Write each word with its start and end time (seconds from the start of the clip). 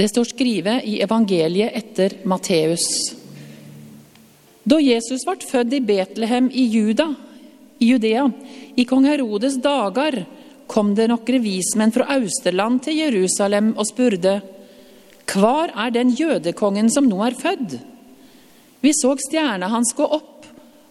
Det 0.00 0.08
står 0.08 0.24
skrevet 0.24 0.84
i 0.88 0.94
evangeliet 1.04 1.74
etter 1.76 2.14
Matteus. 2.24 2.86
Da 4.64 4.78
Jesus 4.80 5.26
ble 5.28 5.44
født 5.44 5.74
i 5.76 5.80
Betlehem 5.84 6.46
i, 6.48 6.64
Juda, 6.72 7.10
i 7.76 7.90
Judea, 7.90 8.22
i 8.80 8.86
kong 8.88 9.04
Herodes 9.04 9.58
dager, 9.60 10.22
kom 10.64 10.94
det 10.96 11.10
noen 11.10 11.44
vismenn 11.44 11.92
fra 11.92 12.08
Austerland 12.16 12.80
til 12.86 12.96
Jerusalem 13.02 13.74
og 13.76 13.90
spurte:" 13.90 14.38
Hvor 15.30 15.68
er 15.68 15.92
den 15.92 16.16
jødekongen 16.16 16.88
som 16.90 17.04
nå 17.04 17.20
er 17.26 17.36
født? 17.36 17.76
Vi 18.80 18.96
så 18.96 19.12
stjerna 19.20 19.68
hans 19.68 19.92
gå 19.92 20.08
opp, 20.08 20.46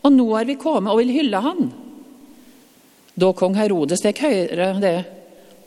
og 0.05 0.14
nå 0.14 0.30
er 0.38 0.46
vi 0.46 0.62
kommet 0.62 0.94
og 0.94 1.02
vil 1.02 1.18
hylle 1.18 1.41
han. 1.50 1.71
Da 3.18 3.34
kong 3.34 3.57
Herodes 3.57 4.05
fikk 4.05 4.21
høre 4.21 4.76
det, 4.80 4.98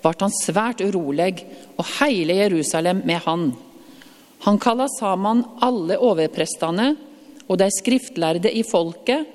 ble 0.03 0.13
han 0.21 0.35
svært 0.35 0.83
urolig, 0.83 1.45
og 1.79 1.87
hele 2.01 2.41
Jerusalem 2.43 3.05
med 3.07 3.23
han. 3.27 3.53
Han 4.43 4.59
kalla 4.59 4.89
sammen 4.91 5.45
alle 5.63 5.99
overprestene 6.03 6.93
og 7.49 7.59
de 7.61 7.69
skriftlærde 7.71 8.51
i 8.51 8.65
folket 8.67 9.29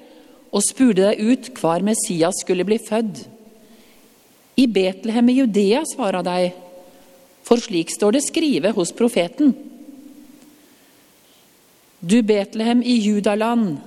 og 0.52 0.64
spurte 0.66 1.12
dem 1.12 1.32
ut 1.32 1.50
hvor 1.60 1.84
Messias 1.86 2.42
skulle 2.44 2.66
bli 2.68 2.80
født. 2.82 3.26
I 4.58 4.66
Betlehem 4.68 5.30
i 5.30 5.38
Judea, 5.38 5.84
svara 5.86 6.24
de, 6.26 6.52
for 7.46 7.62
slik 7.62 7.92
står 7.94 8.16
det 8.16 8.24
skrevet 8.26 8.74
hos 8.74 8.94
profeten. 8.96 9.54
Du 12.02 12.22
Betlehem 12.26 12.82
i 12.82 12.98
Judaland, 13.06 13.78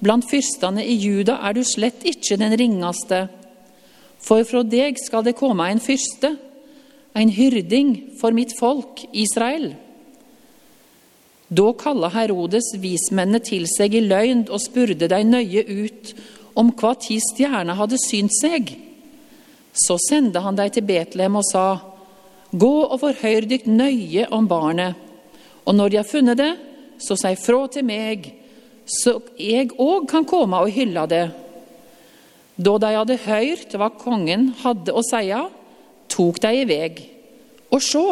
blant 0.00 0.26
fyrstene 0.26 0.82
i 0.82 0.96
Juda 0.98 1.38
er 1.46 1.54
du 1.54 1.62
slett 1.66 2.02
ikke 2.08 2.38
den 2.40 2.56
ringeste. 2.58 3.28
For 4.20 4.44
fra 4.44 4.62
deg 4.66 4.98
skal 5.00 5.24
det 5.26 5.38
komme 5.38 5.66
en 5.70 5.80
fyrste, 5.82 6.34
en 7.16 7.32
hyrding 7.34 7.94
for 8.20 8.36
mitt 8.36 8.52
folk, 8.58 9.02
Israel. 9.12 9.72
Da 11.50 11.72
kalla 11.74 12.12
Herodes 12.14 12.68
vismennene 12.78 13.40
til 13.42 13.66
seg 13.66 13.96
i 13.98 14.04
løgn 14.04 14.44
og 14.52 14.62
spurte 14.62 15.08
dem 15.10 15.32
nøye 15.32 15.64
ut 15.66 16.12
om 16.60 16.70
hva 16.78 16.92
tid 17.00 17.22
stjerna 17.24 17.74
hadde 17.78 17.98
synt 17.98 18.36
seg. 18.38 18.70
Så 19.74 19.96
sendte 20.04 20.42
han 20.44 20.58
dem 20.58 20.70
til 20.70 20.86
Betlehem 20.86 21.40
og 21.40 21.46
sa, 21.48 21.66
Gå 22.50 22.74
og 22.82 22.98
forhør 23.02 23.46
dykk 23.46 23.66
nøye 23.70 24.26
om 24.34 24.46
barnet, 24.50 24.94
og 25.66 25.76
når 25.78 25.90
de 25.90 25.98
har 26.00 26.08
funnet 26.08 26.38
det, 26.38 26.50
så 26.98 27.14
si 27.18 27.30
fra 27.38 27.60
til 27.70 27.86
meg, 27.86 28.26
så 28.90 29.20
jeg 29.38 29.70
òg 29.78 30.08
kan 30.10 30.26
komme 30.26 30.58
og 30.58 30.72
hylle 30.74 31.04
det. 31.10 31.26
Da 32.60 32.76
de 32.82 32.90
hadde 32.92 33.16
hørt 33.24 33.76
hva 33.78 33.88
kongen 33.96 34.50
hadde 34.60 34.92
å 34.92 35.02
si, 35.06 35.30
tok 36.12 36.40
de 36.42 36.50
i 36.60 36.66
vei. 36.68 36.90
Og 37.72 37.80
sjå, 37.80 38.04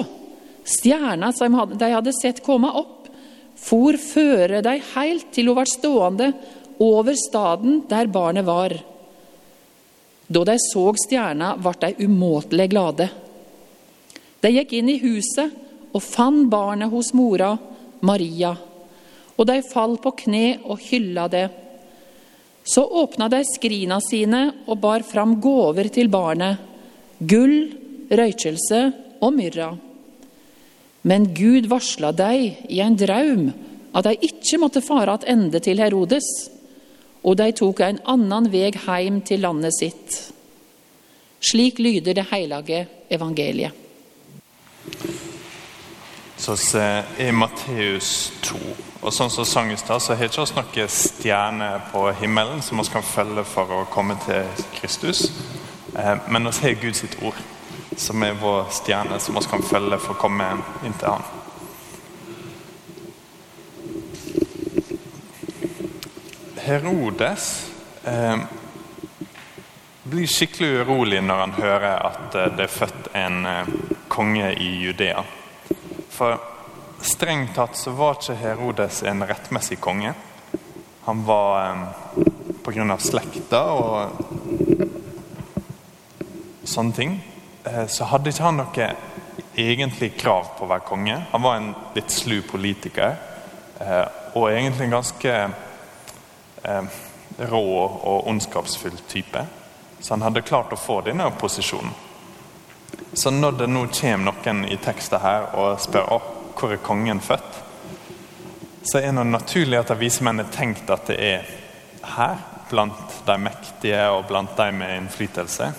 stjerna 0.65 1.33
som 1.37 1.57
de 1.75 1.91
hadde 1.93 2.15
sett 2.17 2.41
komme 2.47 2.71
opp, 2.81 3.09
for 3.59 3.99
føre 3.99 4.63
de 4.63 4.77
heilt 4.95 5.33
til 5.35 5.51
hun 5.51 5.59
var 5.59 5.69
stående 5.69 6.31
over 6.79 7.17
staden 7.19 7.83
der 7.91 8.07
barnet 8.07 8.47
var. 8.47 8.77
Da 10.29 10.45
de 10.45 10.57
så 10.63 10.93
stjerna, 11.03 11.55
ble 11.59 11.75
de 11.83 12.07
umåtelig 12.07 12.69
glade. 12.71 13.09
De 14.41 14.53
gikk 14.55 14.77
inn 14.79 14.93
i 14.93 15.01
huset 15.03 15.57
og 15.91 16.05
fant 16.05 16.47
barnet 16.53 16.93
hos 16.93 17.11
mora, 17.17 17.57
Maria, 18.01 18.53
og 19.35 19.47
de 19.49 19.57
falt 19.67 20.03
på 20.05 20.13
kne 20.23 20.61
og 20.69 20.79
hylla 20.85 21.27
det. 21.33 21.49
Så 22.69 22.85
åpna 22.85 23.29
de 23.33 23.41
skrina 23.49 23.97
sine 24.05 24.43
og 24.67 24.81
bar 24.83 25.05
fram 25.07 25.39
gåver 25.41 25.89
til 25.93 26.11
barnet, 26.13 26.59
gull, 27.19 27.71
røykelse 28.13 28.81
og 29.25 29.33
myrra. 29.33 29.71
Men 31.09 31.31
Gud 31.33 31.69
varsla 31.71 32.13
dei 32.13 32.59
i 32.69 32.83
en 32.85 32.99
draum 33.01 33.49
at 33.97 34.05
de 34.05 34.13
ikke 34.29 34.61
måtte 34.61 34.85
fare 34.85 35.15
attende 35.17 35.63
til 35.65 35.81
Herodes, 35.81 36.29
og 37.25 37.39
de 37.41 37.49
tok 37.57 37.81
en 37.87 38.03
annen 38.05 38.51
vei 38.53 38.69
hjem 38.69 39.23
til 39.27 39.41
landet 39.47 39.75
sitt. 39.79 40.19
Slik 41.41 41.81
lyder 41.81 42.19
det 42.19 42.27
hellige 42.31 42.85
evangeliet. 43.09 43.73
Så 46.37 46.55
i 47.19 47.33
Matteus 47.33 48.31
2 48.43 48.88
og 49.01 49.15
sånn 49.15 49.31
som 49.31 49.47
sang 49.47 49.71
i 49.73 49.79
stad, 49.79 50.03
så 50.03 50.17
har 50.19 50.27
ikke 50.27 50.43
vi 50.43 50.57
noen 50.57 50.91
stjerne 50.91 51.69
på 51.93 52.03
himmelen 52.19 52.63
som 52.63 52.81
vi 52.83 52.89
kan 52.91 53.07
følge 53.07 53.45
for 53.47 53.71
å 53.71 53.85
komme 53.93 54.19
til 54.25 54.49
Kristus. 54.75 55.29
Eh, 55.95 56.17
men 56.29 56.51
vi 56.51 56.67
har 56.67 56.81
Guds 56.83 57.05
ord, 57.23 57.39
som 57.97 58.23
er 58.27 58.39
vår 58.41 58.71
stjerne, 58.75 59.21
som 59.21 59.39
vi 59.39 59.45
kan 59.47 59.63
følge 59.63 60.01
for 60.03 60.17
å 60.17 60.23
komme 60.23 60.51
inn 60.83 60.99
til 60.99 61.15
Han. 61.15 61.27
Herodes 66.69 67.71
eh, 68.05 68.37
blir 70.03 70.29
skikkelig 70.29 70.83
urolig 70.83 71.23
når 71.25 71.41
han 71.47 71.57
hører 71.57 71.95
at 72.11 72.35
eh, 72.37 72.51
det 72.59 72.67
er 72.67 72.75
født 72.75 73.09
en 73.17 73.47
eh, 73.49 73.75
konge 74.13 74.51
i 74.53 74.69
Judea. 74.83 75.23
For 76.13 76.58
Strengt 77.01 77.55
tatt 77.55 77.77
så 77.77 77.91
var 77.91 78.17
ikke 78.19 78.35
Herodes 78.41 79.03
en 79.07 79.23
rettmessig 79.27 79.79
konge. 79.81 80.15
Han 81.05 81.25
var 81.25 81.71
eh, 81.71 82.25
pga. 82.67 82.99
slekta 82.99 83.61
og 83.73 84.19
sånne 86.67 86.93
ting, 86.97 87.15
eh, 87.65 87.87
så 87.87 88.09
hadde 88.11 88.33
ikke 88.33 88.45
han 88.45 88.59
noe 88.59 88.89
egentlig 89.59 90.11
krav 90.19 90.51
på 90.59 90.67
å 90.67 90.71
være 90.73 90.87
konge. 90.89 91.21
Han 91.31 91.45
var 91.47 91.57
en 91.57 91.71
litt 91.95 92.11
slu 92.11 92.43
politiker 92.43 93.15
eh, 93.79 94.07
og 94.35 94.51
egentlig 94.51 94.89
en 94.89 94.99
ganske 94.99 95.37
rå 97.49 97.65
og 97.79 98.27
ondskapsfull 98.29 98.99
type. 99.09 99.45
Så 100.01 100.13
han 100.15 100.27
hadde 100.27 100.43
klart 100.43 100.75
å 100.75 100.79
få 100.79 101.01
denne 101.07 101.31
posisjonen. 101.39 101.95
Så 103.15 103.31
når 103.31 103.63
det 103.63 103.71
nå 103.71 103.87
kommer 103.95 104.33
noen 104.33 104.65
i 104.67 104.77
teksten 104.83 105.23
her 105.23 105.49
og 105.57 105.79
spør 105.81 106.13
oh, 106.19 106.27
hvor 106.59 106.73
er 106.75 106.83
kongen 106.83 107.21
født, 107.21 107.63
så 108.89 109.01
er 109.01 109.13
det 109.13 109.27
naturlig 109.27 109.79
at 109.79 109.91
har 109.91 110.53
tenkt 110.53 110.91
at 110.91 111.07
det 111.07 111.19
er 111.19 111.49
her, 112.17 112.39
blant 112.69 113.23
de 113.27 113.37
mektige 113.41 114.01
og 114.13 114.27
blant 114.29 114.57
de 114.57 114.73
med 114.73 114.97
innflytelse. 114.97 115.73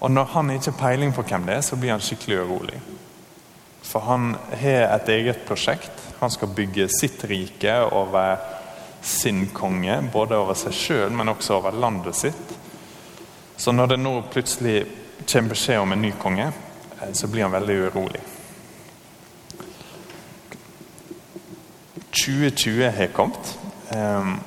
Og 0.00 0.10
når 0.10 0.24
han 0.34 0.50
ikke 0.50 0.70
har 0.70 0.80
peiling 0.80 1.14
på 1.14 1.24
hvem 1.24 1.46
det 1.46 1.54
er, 1.56 1.64
så 1.64 1.76
blir 1.76 1.94
han 1.94 2.04
skikkelig 2.04 2.42
urolig. 2.44 2.80
For 3.86 4.04
han 4.04 4.34
har 4.60 4.90
et 4.96 5.08
eget 5.08 5.46
prosjekt. 5.48 6.04
Han 6.20 6.30
skal 6.30 6.52
bygge 6.52 6.88
sitt 6.92 7.24
rike 7.24 7.78
over 7.92 8.36
sin 9.00 9.46
konge, 9.54 10.00
både 10.12 10.36
over 10.36 10.58
seg 10.58 10.74
sjøl, 10.74 11.12
men 11.14 11.30
også 11.32 11.60
over 11.60 11.76
landet 11.76 12.16
sitt. 12.18 12.56
Så 13.56 13.72
når 13.72 13.94
det 13.94 14.00
nå 14.02 14.14
plutselig 14.32 14.80
kommer 15.24 15.54
beskjed 15.54 15.80
om 15.80 15.92
en 15.94 16.02
ny 16.02 16.12
konge, 16.20 16.50
eh, 17.00 17.12
så 17.12 17.28
blir 17.30 17.46
han 17.46 17.54
veldig 17.54 17.76
urolig. 17.86 18.20
2020 22.26 22.90
har 22.90 23.06
kommet. 23.06 23.58
Um, 23.94 24.40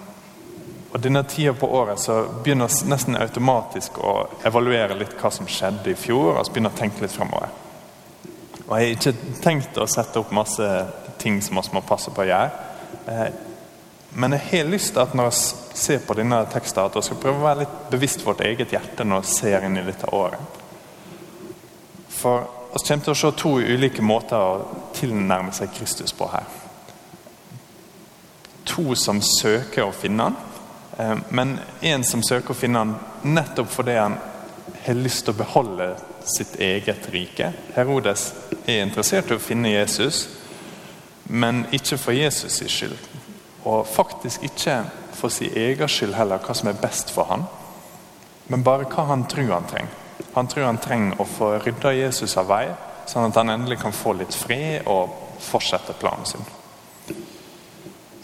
og 0.92 1.02
Denne 1.04 1.24
tida 1.24 1.54
på 1.54 1.70
året 1.72 2.00
så 2.02 2.24
begynner 2.44 2.68
vi 2.68 2.90
nesten 2.90 3.18
automatisk 3.18 4.00
å 4.02 4.14
evaluere 4.46 4.98
litt 4.98 5.14
hva 5.20 5.32
som 5.32 5.48
skjedde 5.48 5.94
i 5.94 5.98
fjor. 5.98 6.34
og 6.36 6.46
så 6.46 6.54
begynner 6.54 6.74
å 6.74 6.80
tenke 6.80 7.04
litt 7.04 7.14
fremover. 7.14 7.52
Og 8.68 8.74
Jeg 8.80 8.88
har 8.88 8.96
ikke 8.96 9.42
tenkt 9.42 9.78
å 9.78 9.88
sette 9.88 10.20
opp 10.20 10.32
masse 10.32 10.66
ting 11.18 11.42
som 11.42 11.56
vi 11.62 11.70
må 11.74 11.82
passe 11.82 12.12
på 12.12 12.22
å 12.22 12.28
gjøre. 12.28 12.52
Eh, 13.08 13.30
men 14.14 14.34
jeg 14.34 14.46
har 14.52 14.72
lyst 14.72 14.94
til 14.94 15.02
at 15.02 15.14
når 15.14 15.30
vi 15.30 15.78
ser 15.78 16.00
på 16.06 16.14
denne 16.18 16.42
teksten, 16.52 16.84
at 16.84 16.96
vi 16.96 17.02
skal 17.06 17.22
prøve 17.22 17.38
å 17.38 17.48
være 17.48 17.60
litt 17.64 17.76
bevisst 17.92 18.26
vårt 18.26 18.42
eget 18.42 18.74
hjerte 18.74 19.06
når 19.06 19.22
vi 19.22 19.34
ser 19.34 19.66
inn 19.66 19.78
i 19.78 19.86
dette 19.86 20.10
året. 20.14 20.58
For 22.10 22.48
vi 22.74 22.82
kommer 22.88 23.06
til 23.06 23.14
å 23.14 23.20
se 23.22 23.32
to 23.38 23.54
ulike 23.62 24.02
måter 24.02 24.38
å 24.38 24.82
tilnærme 24.98 25.54
seg 25.54 25.72
Kristus 25.78 26.14
på 26.14 26.28
her 26.34 26.50
to 28.70 28.96
som 28.96 29.22
søker 29.26 29.88
å 29.88 29.96
finne 29.96 30.30
han, 30.30 30.36
eh, 30.98 31.16
men 31.30 31.58
en 31.82 32.04
som 32.04 32.24
søker 32.24 32.54
å 32.54 32.58
finne 32.58 32.84
han 32.84 32.96
nettopp 33.24 33.72
fordi 33.74 33.98
han 33.98 34.18
har 34.86 34.94
lyst 34.94 35.26
til 35.26 35.34
å 35.34 35.42
beholde 35.42 35.90
sitt 36.26 36.56
eget 36.60 37.10
rike. 37.14 37.52
Herodes 37.76 38.34
er 38.66 38.84
interessert 38.84 39.32
i 39.32 39.38
å 39.38 39.44
finne 39.44 39.74
Jesus, 39.74 40.28
men 41.24 41.66
ikke 41.72 41.98
for 41.98 42.16
Jesus' 42.16 42.70
skyld. 42.70 42.98
Og 43.66 43.88
faktisk 43.88 44.44
ikke 44.44 44.84
for 45.14 45.34
sin 45.34 45.56
egen 45.58 45.90
skyld 45.90 46.16
heller, 46.16 46.40
hva 46.40 46.56
som 46.56 46.70
er 46.70 46.80
best 46.82 47.12
for 47.14 47.28
han, 47.30 47.48
men 48.48 48.64
bare 48.64 48.88
hva 48.90 49.10
han 49.12 49.26
tror 49.30 49.52
han 49.54 49.68
trenger. 49.70 49.98
Han 50.34 50.48
tror 50.48 50.66
han 50.66 50.78
trenger 50.82 51.20
å 51.22 51.26
få 51.28 51.52
rydda 51.64 51.94
Jesus 51.98 52.38
av 52.38 52.48
vei, 52.50 52.70
sånn 53.10 53.30
at 53.30 53.42
han 53.42 53.50
endelig 53.50 53.80
kan 53.82 53.96
få 53.96 54.14
litt 54.14 54.36
fred 54.36 54.88
og 54.88 55.12
fortsette 55.44 55.96
planen 56.00 56.28
sin 56.30 56.46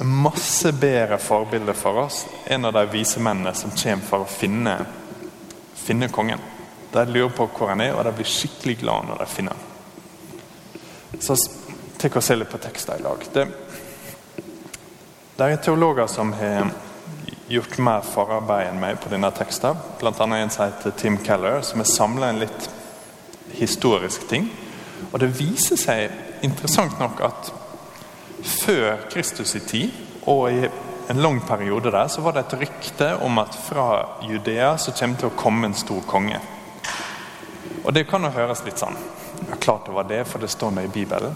masse 0.05 0.71
bedre 0.71 1.17
forbilde 1.21 1.73
for 1.73 2.05
oss 2.05 2.25
en 2.45 2.65
av 2.65 2.73
de 2.73 2.85
vise 2.93 3.19
mennene 3.19 3.53
som 3.57 3.73
kommer 3.75 4.05
for 4.05 4.25
å 4.25 4.29
finne, 4.29 4.77
finne 5.75 6.09
kongen. 6.13 6.41
De 6.91 7.05
lurer 7.09 7.33
på 7.35 7.47
hvor 7.51 7.73
han 7.73 7.83
er, 7.83 7.93
og 7.95 8.05
de 8.07 8.13
blir 8.15 8.29
skikkelig 8.29 8.77
glad 8.83 9.09
når 9.09 9.23
de 9.23 9.29
finner 9.31 9.57
ham. 9.57 9.71
Så 11.19 11.37
og 12.05 12.23
se 12.23 12.35
litt 12.37 12.51
på 12.51 12.59
tekster 12.61 12.99
i 12.99 13.03
dag. 13.03 13.23
Det, 13.33 13.45
det 15.35 15.45
er 15.45 15.61
teologer 15.63 16.07
som 16.11 16.33
har 16.37 16.69
gjort 17.49 17.77
mer 17.81 18.05
forarbeid 18.05 18.69
enn 18.69 18.81
meg 18.81 18.99
på 19.01 19.09
denne 19.09 19.31
teksten. 19.33 19.77
Annet 20.05 20.37
en 20.37 20.53
som 20.53 20.67
heter 20.67 20.93
Tim 20.97 21.17
Keller, 21.25 21.61
som 21.65 21.81
har 21.81 21.89
samla 21.89 22.29
en 22.29 22.41
litt 22.43 22.69
historisk 23.57 24.27
ting. 24.29 24.47
Og 25.11 25.19
det 25.21 25.33
viser 25.37 25.79
seg 25.79 26.45
interessant 26.45 26.99
nok 27.01 27.21
at 27.25 27.51
før 28.45 29.07
Kristus 29.11 29.55
i 29.55 29.63
tid, 29.65 29.91
og 30.25 30.51
i 30.51 30.67
en 31.07 31.21
lang 31.21 31.41
periode 31.47 31.91
der, 31.91 32.07
så 32.07 32.21
var 32.21 32.33
det 32.33 32.45
et 32.45 32.59
rykte 32.59 33.11
om 33.21 33.37
at 33.37 33.55
fra 33.67 33.87
Judea 34.25 34.77
så 34.77 34.93
kommer 34.95 35.21
til 35.21 35.29
å 35.29 35.37
komme 35.37 35.69
en 35.69 35.77
stor 35.77 36.01
konge. 36.09 36.39
Og 37.85 37.93
det 37.93 38.07
kan 38.09 38.23
jo 38.25 38.33
høres 38.33 38.63
litt 38.65 38.81
sånn 38.81 38.97
ja, 39.45 39.57
Klart 39.61 39.85
det 39.85 39.93
var 39.93 40.07
det, 40.09 40.23
for 40.25 40.41
det 40.41 40.49
står 40.49 40.73
det 40.77 40.87
i 40.87 40.93
Bibelen. 40.93 41.35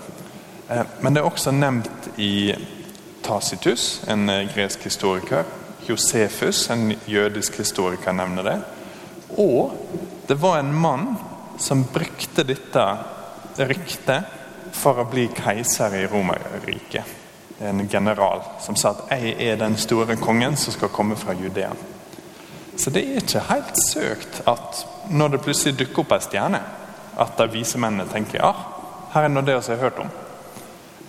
Eh, 0.70 0.86
men 1.02 1.14
det 1.14 1.22
er 1.22 1.30
også 1.30 1.54
nevnt 1.54 2.10
i 2.18 2.56
Tacitus, 3.26 4.02
en 4.10 4.30
eh, 4.30 4.48
gresk 4.54 4.88
historiker. 4.90 5.46
Josefus, 5.86 6.70
en 6.70 6.94
jødisk 7.06 7.60
historiker, 7.62 8.14
nevner 8.14 8.46
det. 8.48 8.58
Og 9.38 9.76
det 10.28 10.40
var 10.42 10.60
en 10.60 10.74
mann 10.74 11.12
som 11.62 11.86
brukte 11.94 12.46
dette 12.48 12.86
ryktet 13.60 14.39
for 14.74 15.00
å 15.02 15.08
bli 15.10 15.28
keiser 15.36 15.96
i 15.96 16.08
Romerriket. 16.08 17.16
En 17.60 17.88
general 17.92 18.42
som 18.62 18.76
sa 18.76 18.90
at 18.90 19.10
'jeg 19.12 19.36
er 19.42 19.56
den 19.56 19.78
store 19.78 20.16
kongen 20.16 20.56
som 20.56 20.74
skal 20.74 20.90
komme 20.90 21.16
fra 21.16 21.34
Judea'. 21.34 21.76
Så 22.78 22.90
det 22.90 23.04
er 23.04 23.16
ikke 23.16 23.40
helt 23.40 23.76
søkt 23.90 24.42
at 24.48 24.86
når 25.10 25.28
det 25.28 25.42
plutselig 25.42 25.80
dukker 25.80 26.00
opp 26.00 26.12
ei 26.12 26.20
stjerne, 26.20 26.62
at 27.18 27.38
de 27.38 27.48
vise 27.52 27.78
mennene 27.78 28.08
tenker 28.12 28.40
ja, 28.40 28.54
her 29.14 29.24
er 29.24 29.28
nå 29.28 29.42
det 29.42 29.58
vi 29.58 29.74
har 29.74 29.82
hørt 29.82 30.00
om. 30.00 30.10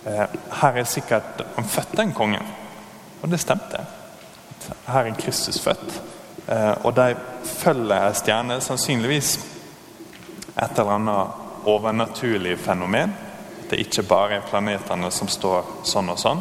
Eh, 0.06 0.26
her 0.62 0.76
er 0.76 0.84
sikkert 0.84 1.44
han 1.56 1.64
fødte 1.64 2.02
en 2.02 2.12
konge. 2.12 2.40
Og 3.22 3.30
det 3.30 3.40
stemte. 3.40 3.84
Her 4.86 5.06
er 5.06 5.14
Kristus 5.14 5.60
født. 5.60 6.02
Eh, 6.48 6.74
og 6.84 6.96
de 6.96 7.14
følger 7.44 8.06
ei 8.08 8.14
stjerne, 8.14 8.60
sannsynligvis 8.60 9.34
et 10.56 10.78
eller 10.78 10.96
annet 10.96 11.66
overnaturlig 11.70 12.58
fenomen. 12.58 13.12
Det 13.70 13.78
er 13.78 13.84
ikke 13.86 14.02
bare 14.02 14.40
planetene 14.50 15.12
som 15.14 15.28
står 15.30 15.68
sånn 15.86 16.10
og 16.10 16.18
sånn. 16.18 16.40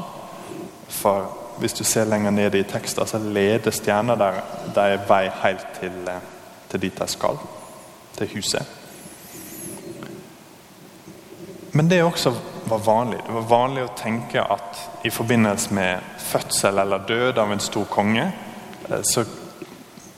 For 0.90 1.28
hvis 1.62 1.76
du 1.78 1.84
ser 1.86 2.08
lenger 2.10 2.34
ned 2.34 2.56
i 2.58 2.64
teksten, 2.66 3.06
så 3.06 3.20
leder 3.22 3.76
stjerner 3.76 4.18
der 4.18 4.40
de 4.74 4.86
er 4.96 5.04
vei 5.06 5.28
helt 5.44 5.66
til, 5.78 6.08
eh, 6.10 6.24
til 6.72 6.82
dit 6.82 6.98
de 6.98 7.08
skal. 7.08 7.38
Til 8.18 8.32
huset. 8.34 8.66
Men 11.72 11.90
det 11.90 12.02
også 12.04 12.34
var 12.66 12.82
vanlig. 12.86 13.20
Det 13.28 13.34
var 13.34 13.50
vanlig 13.50 13.84
å 13.86 13.96
tenke 13.96 14.42
at 14.42 15.06
i 15.06 15.10
forbindelse 15.10 15.74
med 15.74 16.00
fødsel 16.18 16.80
eller 16.80 17.06
død 17.08 17.38
av 17.38 17.52
en 17.52 17.60
stor 17.60 17.86
konge, 17.86 18.32
eh, 18.90 19.02
så 19.04 19.26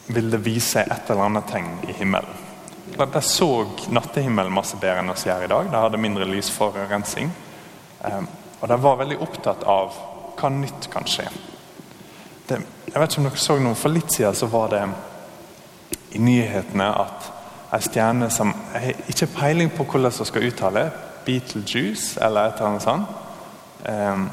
vil 0.07 0.31
det 0.31 0.45
vise 0.45 0.79
et 0.79 1.09
eller 1.09 1.27
annet 1.27 1.51
tegn 1.51 1.89
i 1.89 1.91
himmelen. 1.91 2.50
De 2.97 3.21
så 3.21 3.49
nattehimmelen 3.89 4.53
masse 4.53 4.77
bedre 4.79 5.01
enn 5.01 5.13
oss 5.13 5.25
gjør 5.25 5.45
i 5.45 5.51
dag. 5.51 5.69
det 5.71 5.83
hadde 5.83 6.01
mindre 6.01 6.27
lysforurensning. 6.29 7.31
Eh, 8.03 8.21
og 8.61 8.67
de 8.69 8.77
var 8.81 8.99
veldig 8.99 9.17
opptatt 9.21 9.63
av 9.63 9.95
hva 10.37 10.49
nytt 10.53 10.89
kan 10.93 11.07
skje. 11.09 11.27
Det, 12.47 12.59
jeg 12.87 12.99
vet 12.99 13.11
ikke 13.13 13.21
om 13.21 13.29
dere 13.29 13.41
så 13.41 13.57
noe, 13.61 13.77
For 13.79 13.93
litt 13.93 14.13
siden 14.13 14.35
så 14.35 14.49
var 14.51 14.73
det 14.73 14.83
i 16.11 16.19
nyhetene 16.19 16.89
at 16.91 17.31
ei 17.71 17.79
stjerne 17.85 18.27
som 18.33 18.51
Jeg 18.73 18.81
har 18.83 19.11
ikke 19.13 19.29
peiling 19.37 19.71
på 19.71 19.85
hvordan 19.85 20.11
jeg 20.11 20.27
skal 20.27 20.47
uttale 20.49 20.85
Beetlejuice 21.25 22.19
eller 22.19 22.49
et 22.49 22.57
eller 22.57 22.67
annet 22.67 22.83
sånt, 22.83 23.07
eh, 23.85 24.23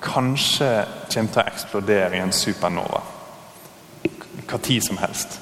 kanskje 0.00 0.70
kommer 1.12 1.32
til 1.32 1.42
å 1.42 1.46
eksplodere 1.46 2.16
i 2.16 2.22
en 2.24 2.32
supernova. 2.32 3.02
Hva 4.48 4.58
tid 4.58 4.82
som 4.82 4.96
helst. 4.98 5.38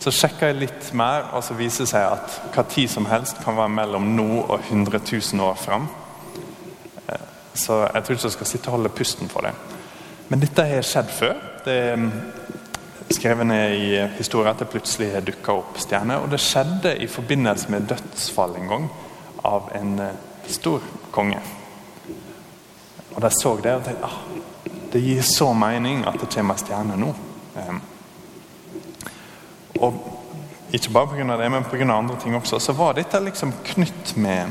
Så 0.00 0.12
sjekka 0.16 0.48
jeg 0.48 0.62
litt 0.62 0.86
mer, 0.96 1.26
og 1.36 1.42
så 1.44 1.52
viser 1.58 1.84
det 1.84 1.90
seg 1.90 2.06
at 2.08 2.36
hva 2.54 2.62
tid 2.72 2.88
som 2.88 3.04
helst 3.10 3.42
kan 3.44 3.58
være 3.58 3.72
mellom 3.74 4.06
nå 4.16 4.28
og 4.46 4.62
100 4.62 4.96
000 4.96 5.44
år 5.44 5.58
fram. 5.60 5.90
Eh, 7.04 7.26
så 7.52 7.82
jeg 7.82 8.06
tror 8.06 8.16
ikke 8.16 8.30
jeg 8.30 8.36
skal 8.38 8.48
sitte 8.48 8.70
og 8.70 8.78
holde 8.78 8.94
pusten 8.96 9.28
for 9.28 9.44
det. 9.44 9.52
Men 10.32 10.40
dette 10.40 10.64
har 10.70 10.88
skjedd 10.88 11.12
før. 11.12 11.36
Det 11.66 11.76
er 11.90 12.00
mm, 12.00 12.08
skrevet 13.12 13.50
ned 13.50 13.76
i 13.76 13.92
historien 14.16 14.54
at 14.54 14.64
det 14.64 14.70
plutselig 14.72 15.10
har 15.18 15.26
dukka 15.26 15.58
opp 15.60 15.76
stjerner. 15.84 16.24
Og 16.24 16.32
det 16.32 16.40
skjedde 16.40 16.96
i 16.96 17.10
forbindelse 17.10 17.68
med 17.74 17.92
dødsfall 17.92 18.56
en 18.56 18.72
gang 18.72 18.90
av 19.52 19.68
en 19.76 19.94
eh, 20.06 20.26
stor 20.48 20.80
konge. 21.12 21.44
Og 23.10 23.20
de 23.20 23.34
så 23.36 23.56
det 23.60 23.76
og 23.76 23.84
tenkte 23.84 24.08
ah, 24.08 24.20
det 24.94 25.04
gir 25.04 25.20
så 25.28 25.52
mening 25.52 26.06
at 26.08 26.16
det 26.24 26.32
kommer 26.32 26.56
stjerner 26.56 26.96
nå. 26.96 27.12
Ikke 30.72 30.90
bare 30.90 31.06
pga. 31.06 31.36
det, 31.36 31.50
men 31.50 31.64
pga. 31.64 31.92
andre 31.92 32.16
ting 32.22 32.36
også. 32.36 32.58
Så 32.58 32.72
var 32.72 32.92
dette 32.92 33.20
liksom 33.20 33.52
knytt 33.64 34.16
med 34.16 34.50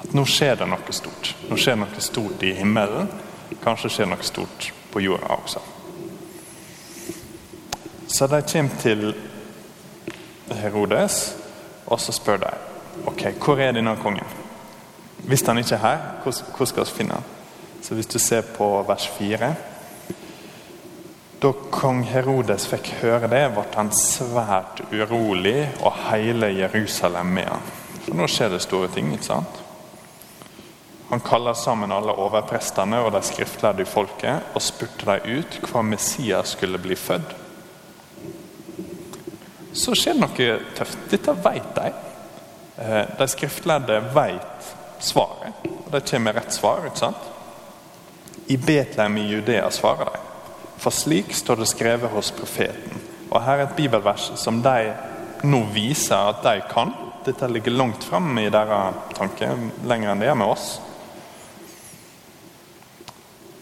at 0.00 0.14
nå 0.14 0.24
skjer 0.24 0.56
det 0.56 0.68
noe 0.68 0.92
stort. 0.92 1.34
Nå 1.50 1.56
skjer 1.56 1.76
det 1.76 1.84
noe 1.84 2.00
stort 2.00 2.42
i 2.42 2.52
himmelen. 2.56 3.08
Kanskje 3.62 3.90
skjer 3.90 4.10
noe 4.10 4.22
stort 4.22 4.72
på 4.92 5.00
jorda 5.00 5.36
også. 5.36 5.60
Så 8.08 8.26
de 8.26 8.42
kommer 8.52 8.80
til 8.80 9.14
Herodes, 10.54 11.34
og 11.86 12.00
så 12.00 12.12
spør 12.12 12.36
de 12.36 12.50
ok, 13.06 13.22
hvor 13.42 13.60
er 13.60 13.72
denne 13.72 13.96
kongen. 14.02 14.24
Hvis 15.26 15.42
han 15.46 15.58
ikke 15.58 15.74
er 15.74 15.82
her, 15.82 15.98
hvor 16.54 16.64
skal 16.64 16.84
vi 16.84 16.90
finne 16.90 17.18
han? 17.18 17.32
Så 17.82 17.94
Hvis 17.94 18.06
du 18.06 18.18
ser 18.18 18.40
på 18.40 18.84
vers 18.88 19.08
4 19.18 19.54
Da 21.36 21.50
kong 21.70 22.00
Herodes 22.08 22.64
fikk 22.70 22.94
høre 23.02 23.28
det, 23.28 23.42
ble 23.52 23.64
han 23.74 23.90
svært 23.92 24.80
urolig, 24.88 25.66
og 25.84 25.98
hele 26.08 26.48
Jerusalem 26.56 27.34
med 27.36 27.50
han. 27.50 27.66
For 28.06 28.16
nå 28.16 28.28
skjer 28.30 28.54
det 28.54 28.62
store 28.64 28.88
ting. 28.94 29.12
ikke 29.12 29.28
sant? 29.28 29.62
Han 31.10 31.20
kaller 31.20 31.54
sammen 31.54 31.92
alle 31.92 32.14
overprestene 32.18 32.98
og 33.04 33.12
de 33.14 33.20
skriftlærde 33.22 33.84
folket 33.86 34.56
og 34.56 34.64
spurte 34.64 35.06
dem 35.06 35.38
ut 35.38 35.58
hva 35.68 35.82
Messias 35.86 36.56
skulle 36.56 36.80
bli 36.82 36.96
født. 36.98 37.36
Så 39.76 39.92
skjer 39.94 40.16
det 40.16 40.24
noe 40.24 40.58
tøft. 40.74 41.04
Dette 41.12 41.34
vet 41.44 41.68
de. 41.76 41.90
Eh, 42.80 43.02
de 43.18 43.28
skriftlærde 43.28 44.00
vet 44.16 44.70
svaret. 45.04 45.66
Og 45.84 45.92
det 45.92 46.06
kommer 46.08 46.40
rett 46.40 46.56
svar. 46.56 46.88
ikke 46.88 47.04
sant? 47.04 47.28
I 48.48 48.56
Betlehem 48.56 49.20
i 49.20 49.28
Judea 49.34 49.68
svarer 49.70 50.14
de. 50.14 50.25
For 50.86 50.94
slik 50.94 51.32
står 51.34 51.58
det 51.58 51.66
skrevet 51.66 52.12
hos 52.14 52.30
profeten. 52.30 53.00
Og 53.32 53.40
Her 53.42 53.58
er 53.58 53.64
et 53.64 53.74
bibelvers 53.74 54.28
som 54.38 54.60
de 54.62 54.92
nå 55.42 55.64
viser 55.74 56.14
at 56.14 56.44
de 56.44 56.60
kan. 56.70 56.92
Dette 57.26 57.48
ligger 57.50 57.74
langt 57.74 58.04
framme 58.06 58.44
i 58.46 58.52
deres 58.54 59.00
tanke, 59.18 59.48
lenger 59.82 60.12
enn 60.12 60.22
det 60.22 60.28
er 60.30 60.38
med 60.38 60.52
oss. 60.52 60.68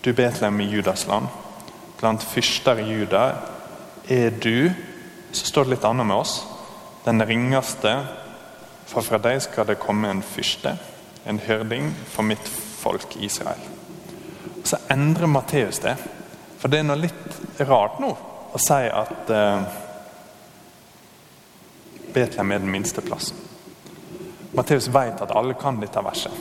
Du 0.04 0.12
Betlehem 0.12 0.60
i 0.60 0.68
Judas 0.68 1.06
land, 1.08 1.30
blant 1.96 2.26
fyrster 2.28 2.82
i 2.82 2.90
Juda 2.92 3.22
er 4.12 4.28
du 4.36 4.70
Så 5.34 5.48
står 5.48 5.64
det 5.64 5.72
litt 5.72 5.84
annet 5.88 6.06
med 6.06 6.14
oss. 6.14 6.44
Den 7.02 7.24
ringeste, 7.26 8.04
for 8.86 9.02
fra 9.02 9.18
deg 9.18 9.40
skal 9.42 9.66
det 9.66 9.80
komme 9.82 10.12
en 10.12 10.20
fyrste 10.22 10.76
en 11.26 11.40
hyrding 11.40 11.88
for 12.12 12.22
mitt 12.22 12.48
folk 12.48 13.16
Israel. 13.16 13.60
Så 14.64 14.76
endrer 14.92 15.26
Matteus 15.26 15.80
det. 15.82 15.96
For 16.64 16.72
det 16.72 16.78
er 16.80 16.86
noe 16.88 16.96
litt 16.96 17.58
rart 17.68 17.98
nå 18.00 18.08
å 18.56 18.58
si 18.62 18.86
at 18.88 19.30
eh, 19.36 19.80
Betlehem 22.14 22.54
er 22.54 22.62
den 22.62 22.72
minste 22.72 23.04
plassen. 23.04 23.36
Matteus 24.56 24.88
vet 24.88 25.20
at 25.20 25.34
alle 25.36 25.58
kan 25.60 25.76
dette 25.82 26.00
verset. 26.06 26.32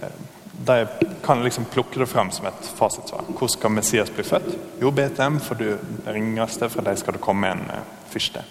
Eh, 0.00 0.16
de 0.64 0.78
kan 1.26 1.44
liksom 1.44 1.68
plukke 1.68 2.00
det 2.00 2.08
fram 2.08 2.30
som 2.32 2.48
et 2.48 2.70
fasitsvar. 2.78 3.28
Hvor 3.36 3.52
skal 3.52 3.74
Messias 3.76 4.14
bli 4.16 4.24
født? 4.24 4.48
Jo, 4.80 4.94
Betlehem, 4.96 5.36
for 5.44 5.60
du 5.60 5.76
ringeste, 6.08 6.70
fra 6.72 6.86
deg 6.88 7.02
skal 7.02 7.18
det 7.18 7.24
komme 7.28 7.52
en 7.52 7.66
uh, 7.68 7.82
fyrste. 8.08 8.46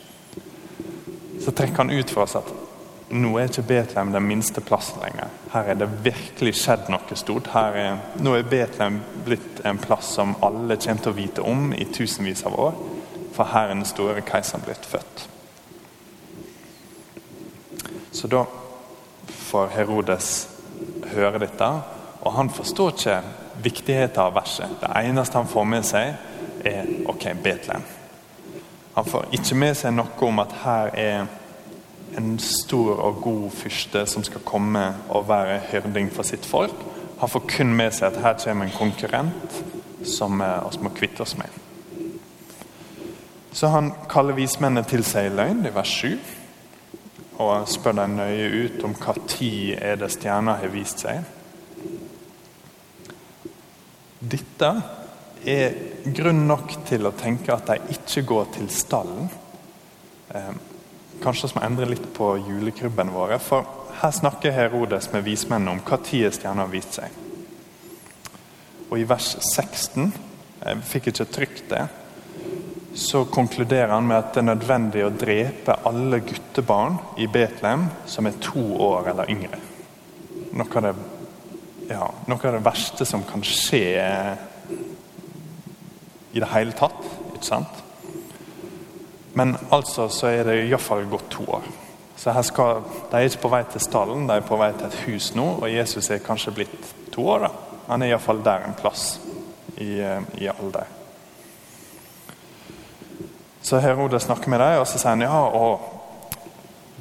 Så 1.41 1.55
trekker 1.57 1.87
han 1.87 1.95
ut 1.97 2.13
for 2.13 2.27
oss 2.27 2.37
at 2.37 2.53
nå 3.13 3.31
er 3.37 3.49
ikke 3.49 3.65
Betlehem 3.67 4.11
den 4.13 4.25
minste 4.25 4.61
plassen 4.61 5.01
lenger. 5.03 5.29
Her 5.53 5.69
er 5.69 5.77
det 5.77 5.89
virkelig 6.05 6.55
skjedd 6.57 6.89
noe 6.89 7.17
stort. 7.19 7.49
Er, 7.53 7.99
nå 8.17 8.33
er 8.37 8.47
Betlehem 8.49 8.99
blitt 9.25 9.61
en 9.65 9.81
plass 9.81 10.15
som 10.17 10.35
alle 10.41 10.77
kommer 10.81 11.03
til 11.03 11.13
å 11.13 11.17
vite 11.17 11.45
om 11.45 11.71
i 11.77 11.85
tusenvis 11.93 12.45
av 12.49 12.57
år. 12.59 12.79
For 13.33 13.49
her 13.49 13.69
er 13.69 13.75
den 13.75 13.85
store 13.89 14.23
keiseren 14.25 14.65
blitt 14.65 14.85
født. 14.89 15.27
Så 18.13 18.29
da 18.29 18.43
får 19.49 19.71
Herodes 19.73 20.29
høre 21.13 21.41
dette, 21.41 21.69
og 22.23 22.33
han 22.37 22.49
forstår 22.53 22.93
ikke 22.93 23.17
viktigheten 23.63 24.21
av 24.21 24.33
verset. 24.37 24.77
Det 24.81 24.89
eneste 25.03 25.37
han 25.37 25.49
får 25.49 25.69
med 25.69 25.85
seg, 25.85 26.13
er 26.65 26.89
ok, 27.09 27.29
Betlehem. 27.43 27.85
Han 28.93 29.05
får 29.09 29.31
ikke 29.33 29.57
med 29.57 29.77
seg 29.77 29.95
noe 29.97 30.27
om 30.27 30.41
at 30.43 30.53
her 30.63 30.93
er 30.93 31.25
en 32.17 32.37
stor 32.39 32.99
og 32.99 33.21
god 33.23 33.49
fyrste 33.51 34.05
som 34.09 34.23
skal 34.25 34.43
komme 34.45 34.83
og 35.09 35.27
være 35.29 35.61
hyrding 35.71 36.11
for 36.13 36.27
sitt 36.27 36.45
folk. 36.45 36.75
Han 37.19 37.29
får 37.29 37.45
kun 37.55 37.75
med 37.75 37.93
seg 37.95 38.11
at 38.11 38.21
her 38.23 38.39
kommer 38.43 38.67
en 38.67 38.77
konkurrent 38.77 39.59
som 40.03 40.41
vi 40.41 40.83
må 40.83 40.91
kvitte 40.95 41.23
oss 41.23 41.37
med. 41.39 41.47
Så 43.53 43.69
han 43.69 43.91
kaller 44.09 44.35
vismennene 44.35 44.85
til 44.89 45.05
seg 45.05 45.29
i 45.29 45.35
løgn, 45.35 45.61
i 45.67 45.73
vers 45.73 45.91
7, 46.01 46.17
og 47.43 47.67
spør 47.69 47.95
dem 47.99 48.17
nøye 48.17 48.49
ut 48.65 48.83
om 48.85 48.95
hva 48.97 49.13
tid 49.29 49.77
er 49.77 49.99
det 50.01 50.09
stjerna 50.13 50.57
har 50.61 50.73
vist 50.73 51.05
seg. 51.05 51.21
Dette 54.19 54.69
er 55.45 55.77
grunn 56.15 56.45
nok 56.47 56.77
til 56.87 57.05
å 57.05 57.13
tenke 57.17 57.53
at 57.53 57.69
de 57.69 57.95
ikke 57.95 58.25
går 58.33 58.53
til 58.57 58.69
stallen. 58.73 59.29
Kanskje 61.21 61.51
vi 61.51 61.59
må 61.59 61.65
endre 61.67 61.89
litt 61.91 62.05
på 62.15 62.33
julekrybben 62.41 63.11
våre. 63.13 63.37
For 63.39 63.67
her 64.01 64.11
snakker 64.15 64.55
Herodes 64.55 65.11
med 65.13 65.25
vismennene 65.27 65.75
om 65.75 65.83
hva 65.85 65.99
tid 66.03 66.33
stjerna 66.33 66.65
har 66.65 66.73
vist 66.73 66.97
seg. 66.97 67.19
Og 68.89 68.97
i 68.99 69.05
vers 69.09 69.35
16, 69.39 70.09
jeg 70.63 70.81
fikk 70.89 71.11
ikke 71.11 71.29
trykt 71.33 71.69
det, 71.71 71.85
så 72.93 73.23
konkluderer 73.25 73.89
han 73.89 74.05
med 74.05 74.19
at 74.19 74.33
det 74.35 74.43
er 74.43 74.49
nødvendig 74.51 75.05
å 75.05 75.13
drepe 75.13 75.79
alle 75.89 76.19
guttebarn 76.25 76.99
i 77.17 77.25
Betlehem 77.31 77.87
som 78.09 78.29
er 78.29 78.37
to 78.43 78.61
år 78.85 79.09
eller 79.13 79.31
yngre. 79.33 79.57
Noe 80.53 80.77
av 80.77 80.85
det, 80.85 80.93
ja, 81.89 82.09
noe 82.29 82.37
av 82.37 82.57
det 82.57 82.65
verste 82.65 83.07
som 83.09 83.25
kan 83.25 83.41
skje 83.45 83.87
i 86.33 86.41
det 86.41 86.51
hele 86.53 86.77
tatt. 86.77 87.01
ikke 87.33 87.47
sant? 87.47 87.81
Men 89.33 89.57
altså 89.71 90.07
så 90.13 90.29
er 90.29 90.43
det 90.47 90.59
iallfall 90.67 91.07
gått 91.09 91.29
to 91.33 91.45
år. 91.57 91.65
Så 92.15 92.31
her 92.31 92.41
skal, 92.45 92.83
De 93.11 93.17
er 93.17 93.27
ikke 93.27 93.41
på 93.47 93.53
vei 93.53 93.63
til 93.71 93.81
stallen, 93.81 94.27
de 94.29 94.35
er 94.37 94.45
på 94.45 94.57
vei 94.57 94.71
til 94.77 94.87
et 94.87 94.99
hus 95.07 95.31
nå, 95.35 95.47
og 95.61 95.71
Jesus 95.71 96.09
er 96.13 96.21
kanskje 96.23 96.53
blitt 96.53 96.93
to 97.11 97.25
år. 97.27 97.47
da. 97.47 97.49
Han 97.87 98.01
er 98.01 98.13
iallfall 98.13 98.43
der 98.45 98.67
en 98.67 98.77
plass 98.77 99.19
i, 99.77 99.99
eh, 99.99 100.21
i 100.37 100.47
alder. 100.47 100.85
Så 103.61 103.79
Herodes 103.79 104.23
snakker 104.23 104.49
med 104.49 104.59
dem, 104.59 104.79
og 104.79 104.87
så 104.87 104.97
sier 104.97 105.09
han 105.09 105.21
ja, 105.21 105.41
og 105.47 105.81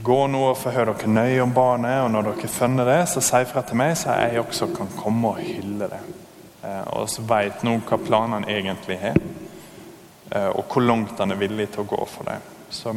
gå 0.03 0.27
nå 0.27 0.43
og 0.49 0.57
forhør 0.57 0.93
dere 0.93 1.11
nøye 1.11 1.43
om 1.43 1.55
barnet, 1.55 2.01
og 2.03 2.11
når 2.11 2.23
dere 2.23 2.49
funnet 2.49 2.87
det, 2.87 3.01
så 3.09 3.21
si 3.21 3.45
fra 3.51 3.63
til 3.63 3.77
meg, 3.77 3.97
så 3.99 4.15
jeg 4.15 4.41
også 4.41 4.71
kan 4.77 4.91
komme 4.97 5.29
og 5.29 5.43
hylle 5.43 5.89
det. 5.91 6.01
Eh, 6.65 6.85
og 6.97 7.09
så 7.11 7.23
vet 7.27 7.65
nå 7.67 7.77
hva 7.87 7.99
planene 7.99 8.51
egentlig 8.51 8.99
eh, 9.03 9.19
og 10.33 10.65
hvor 10.73 10.85
langt 10.85 11.19
han 11.21 11.35
er 11.35 11.41
villig 11.41 11.69
til 11.73 11.85
å 11.85 11.91
gå 11.91 12.05
for 12.09 12.29
det. 12.29 12.39
Så 12.73 12.95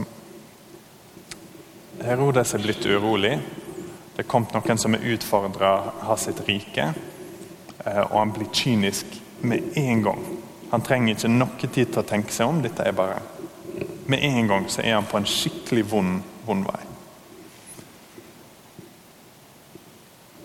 Herodes 2.03 2.53
er 2.53 2.63
blitt 2.63 2.85
urolig. 2.85 3.37
Det 4.15 4.23
er 4.23 4.29
kommet 4.31 4.53
noen 4.55 4.79
som 4.79 4.95
er 4.95 5.05
utfordra 5.15 5.71
av 6.07 6.17
sitt 6.19 6.39
rike. 6.47 6.89
Eh, 7.85 8.01
og 8.01 8.17
han 8.19 8.33
blir 8.35 8.51
kynisk 8.55 9.17
med 9.43 9.75
en 9.79 10.03
gang. 10.03 10.25
Han 10.71 10.83
trenger 10.83 11.15
ikke 11.15 11.31
noe 11.31 11.67
tid 11.67 11.91
til 11.91 12.01
å 12.01 12.07
tenke 12.07 12.35
seg 12.35 12.51
om. 12.51 12.61
Dette 12.63 12.83
er 12.83 12.95
bare 12.95 13.21
Med 14.05 14.21
en 14.21 14.47
gang 14.47 14.65
så 14.69 14.83
er 14.83 14.93
han 14.93 15.07
på 15.09 15.17
en 15.17 15.25
skikkelig 15.25 15.81
vond, 15.89 16.19
vond 16.45 16.63
vei. 16.63 16.81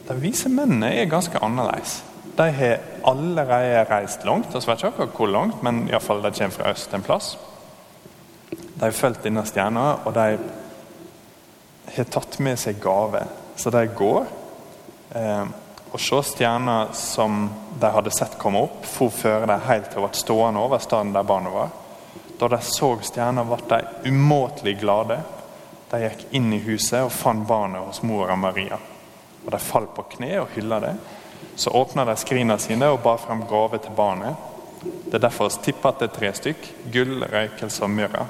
De 0.08 0.16
vise 0.18 0.48
mennene 0.48 0.88
er 0.96 1.10
ganske 1.10 1.38
annerledes. 1.44 1.98
De 2.36 2.50
har 2.50 2.78
allerede 3.04 3.84
reist 3.90 4.24
langt. 4.24 4.54
Vi 4.54 4.60
vet 4.66 4.84
ikke 4.84 5.08
hvor 5.16 5.30
langt, 5.30 5.62
men 5.62 5.86
iallfall 5.88 6.22
de 6.24 6.32
kommer 6.36 6.56
fra 6.56 6.72
øst 6.72 6.94
en 6.94 7.06
plass. 7.06 7.38
De 8.50 8.84
har 8.86 8.96
fulgt 8.96 9.24
denne 9.26 9.44
stjerna, 9.46 9.86
og 10.04 10.14
de 10.14 10.38
har 11.96 12.06
tatt 12.12 12.38
med 12.40 12.58
seg 12.58 12.80
gave. 12.82 13.24
Så 13.56 13.72
de 13.74 13.82
går. 13.96 14.30
Eh, 15.14 15.44
og 15.90 16.00
se 16.00 16.22
stjerna 16.22 16.92
som 16.94 17.48
de 17.80 17.90
hadde 17.90 18.12
sett 18.14 18.38
komme 18.38 18.62
opp, 18.62 18.84
for 18.86 19.10
føre 19.12 19.48
dem 19.50 19.66
helt 19.66 19.90
til 19.90 20.00
å 20.00 20.06
bli 20.06 20.20
stående 20.20 20.62
over 20.62 20.82
stedet 20.82 21.14
der 21.16 21.26
barnet 21.26 21.54
var. 21.54 21.72
Da 22.40 22.48
de 22.48 22.60
så 22.64 22.94
stjerna, 23.04 23.44
ble 23.44 23.58
de 23.68 24.10
umåtelig 24.10 24.78
glade. 24.80 25.18
De 25.90 25.98
gikk 26.04 26.28
inn 26.38 26.52
i 26.54 26.62
huset 26.62 27.02
og 27.02 27.12
fant 27.12 27.42
barnet 27.46 27.82
hos 27.82 28.04
mora 28.06 28.36
Maria. 28.38 28.78
Og 29.44 29.50
De 29.50 29.58
falt 29.60 29.92
på 29.96 30.06
kne 30.14 30.36
og 30.40 30.54
hylla 30.54 30.78
det. 30.80 30.94
Så 31.60 31.70
åpna 31.70 32.06
de 32.08 32.14
skrina 32.16 32.54
sine 32.58 32.86
og 32.88 33.02
bar 33.04 33.18
frem 33.20 33.42
gave 33.44 33.78
til 33.84 33.92
barnet. 33.92 34.46
Det 34.80 35.18
er 35.18 35.26
derfor 35.26 35.50
vi 35.50 35.66
tipper 35.66 35.90
at 35.90 35.98
det 36.00 36.06
er 36.08 36.14
tre 36.14 36.30
stykk. 36.32 36.68
Gull, 36.92 37.18
røykelse 37.28 37.82
og 37.84 37.90
myrra. 37.92 38.22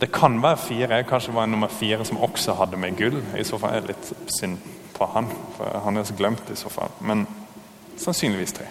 Det 0.00 0.08
kan 0.14 0.38
være 0.40 0.56
fire. 0.56 1.02
Kanskje 1.04 1.28
det 1.28 1.36
var 1.36 1.44
en 1.44 1.52
nummer 1.52 1.68
fire 1.68 2.06
som 2.08 2.22
også 2.24 2.54
hadde 2.56 2.80
med 2.80 2.96
gull. 2.96 3.18
I 3.36 3.44
så 3.44 3.60
fall 3.60 3.76
er 3.76 3.84
det 3.84 3.92
litt 3.92 4.32
synd 4.32 4.64
på 4.96 5.10
han, 5.12 5.28
for 5.58 5.82
han 5.84 6.00
er 6.00 6.08
så 6.08 6.16
glemt 6.16 6.48
i 6.48 6.56
så 6.56 6.72
fall. 6.72 6.96
Men 7.04 7.26
sannsynligvis 8.00 8.56
tre. 8.56 8.70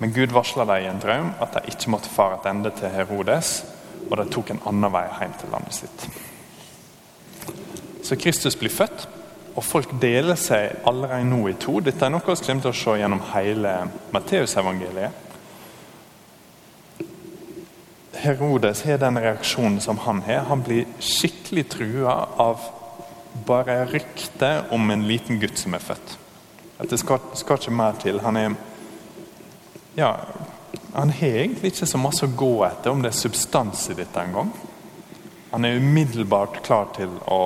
Men 0.00 0.16
Gud 0.16 0.32
varsla 0.32 0.64
dem 0.64 0.86
i 0.86 0.88
en 0.88 1.04
drøm 1.04 1.30
at 1.36 1.52
de 1.52 1.74
ikke 1.74 1.92
måtte 1.92 2.08
fare 2.08 2.40
tilbake 2.46 2.78
til 2.80 2.96
Herodes, 2.96 3.52
og 4.08 4.16
de 4.16 4.28
tok 4.32 4.56
en 4.56 4.64
annen 4.72 4.96
vei 4.96 5.04
hjem 5.20 5.36
til 5.36 5.52
landet 5.52 5.82
sitt. 5.82 6.08
Så 8.08 8.16
Kristus 8.16 8.56
blir 8.56 8.72
født, 8.72 9.08
og 9.58 9.64
folk 9.66 9.90
deler 9.98 10.38
seg 10.38 10.84
allerede 10.86 11.26
nå 11.26 11.40
i 11.50 11.56
to. 11.58 11.80
Dette 11.82 12.06
er 12.06 12.12
noe 12.14 12.22
vi 12.22 12.36
kommer 12.46 12.62
til 12.62 12.70
å 12.70 12.78
se 12.78 12.92
gjennom 13.00 13.22
hele 13.32 13.72
Matteusevangeliet. 14.14 15.24
Herodes 18.18 18.84
har 18.86 19.00
den 19.02 19.18
reaksjonen 19.18 19.80
som 19.82 19.98
han 20.04 20.22
har. 20.26 20.46
Han 20.50 20.62
blir 20.66 20.86
skikkelig 21.02 21.64
trua 21.74 22.14
av 22.38 22.68
bare 23.46 23.80
rykte 23.90 24.52
om 24.74 24.90
en 24.90 25.06
liten 25.10 25.40
gutt 25.42 25.58
som 25.58 25.74
er 25.74 25.82
født. 25.82 26.14
At 26.78 26.90
det 26.90 27.00
skal, 27.02 27.22
skal 27.38 27.58
ikke 27.58 27.74
mer 27.74 27.98
til. 27.98 28.20
Han 28.22 28.38
er 28.38 28.54
ja, 29.98 30.12
han 30.94 31.10
har 31.10 31.40
egentlig 31.42 31.72
ikke 31.72 31.90
så 31.90 31.98
masse 31.98 32.26
å 32.26 32.36
gå 32.38 32.52
etter 32.68 32.94
om 32.94 33.02
det 33.02 33.10
er 33.10 33.18
substans 33.18 33.88
i 33.90 33.98
dette 33.98 34.22
engang. 34.22 34.54
Han 35.50 35.66
er 35.66 35.80
umiddelbart 35.82 36.60
klar 36.62 36.92
til 36.94 37.10
å 37.26 37.40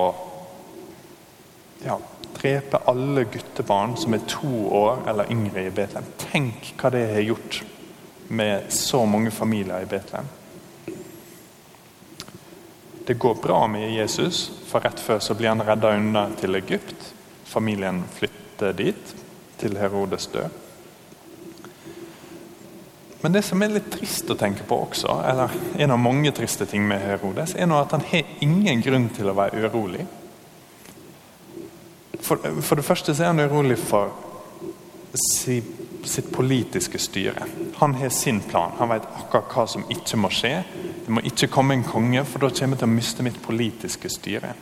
ja, 1.85 1.99
drepe 2.33 2.81
alle 2.89 3.23
guttebarn 3.23 3.97
som 3.97 4.13
er 4.13 4.25
to 4.27 4.51
år 4.75 5.03
eller 5.07 5.31
yngre 5.31 5.67
i 5.67 5.73
Betlehem. 5.73 6.07
Tenk 6.31 6.73
hva 6.79 6.91
det 6.93 7.03
har 7.13 7.27
gjort 7.27 7.61
med 8.33 8.71
så 8.73 9.03
mange 9.05 9.31
familier 9.31 9.83
i 9.83 9.89
Betlehem. 9.89 10.31
Det 13.05 13.13
går 13.19 13.35
bra 13.43 13.67
med 13.67 13.91
Jesus, 13.91 14.51
for 14.67 14.79
rett 14.79 14.99
før 14.99 15.19
så 15.19 15.35
blir 15.35 15.51
han 15.51 15.63
redda 15.63 15.91
unna 15.97 16.29
til 16.39 16.55
Egypt. 16.55 17.09
Familien 17.43 18.03
flytter 18.15 18.73
dit, 18.73 19.15
til 19.59 19.77
Herodes 19.77 20.27
død. 20.27 20.59
Men 23.23 23.31
det 23.31 23.43
som 23.47 23.61
er 23.63 23.71
litt 23.71 23.91
trist 23.91 24.31
å 24.31 24.35
tenke 24.35 24.65
på 24.67 24.75
også, 24.83 25.13
eller 25.29 25.53
en 25.79 25.93
av 25.95 25.99
mange 25.99 26.31
triste 26.35 26.67
ting 26.67 26.83
med 26.87 27.03
Herodes, 27.03 27.55
er 27.55 27.71
at 27.75 27.95
han 27.95 28.03
har 28.09 28.33
ingen 28.43 28.81
grunn 28.83 29.07
til 29.15 29.31
å 29.31 29.35
være 29.37 29.63
urolig. 29.63 30.07
For, 32.23 32.39
for 32.61 32.79
det 32.79 32.85
første 32.87 33.15
så 33.15 33.25
er 33.25 33.33
han 33.33 33.43
urolig 33.43 33.77
for 33.79 34.13
sitt 35.13 36.31
politiske 36.31 36.99
styre. 36.99 37.45
Han 37.75 37.95
har 37.99 38.09
sin 38.09 38.41
plan. 38.41 38.71
Han 38.79 38.89
vet 38.89 39.07
akkurat 39.19 39.51
hva 39.53 39.65
som 39.69 39.85
ikke 39.91 40.19
må 40.19 40.31
skje. 40.33 40.55
Det 41.05 41.13
må 41.13 41.23
ikke 41.27 41.51
komme 41.51 41.77
en 41.77 41.85
konge, 41.85 42.23
for 42.25 42.43
da 42.43 42.49
kommer 42.49 42.77
jeg 42.77 42.83
til 42.83 42.89
å 42.89 42.95
miste 42.95 43.25
mitt 43.27 43.41
politiske 43.43 44.09
styre. 44.09 44.53